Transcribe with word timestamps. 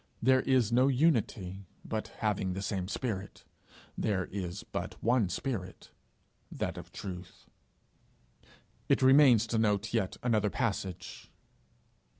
There 0.19 0.39
is 0.41 0.71
no 0.71 0.87
unity 0.87 1.67
but 1.85 2.07
having 2.07 2.53
the 2.53 2.63
same 2.63 2.87
spirit. 2.87 3.43
There 3.95 4.25
is 4.25 4.63
but 4.63 4.95
one 5.03 5.29
spirit, 5.29 5.91
that 6.51 6.75
of 6.75 6.91
truth. 6.91 7.45
It 8.89 9.03
remains 9.03 9.45
to 9.45 9.59
note 9.59 9.93
yet 9.93 10.17
another 10.23 10.49
passage. 10.49 11.29